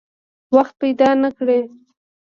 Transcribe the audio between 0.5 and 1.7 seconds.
وخت پیدا نه کړي.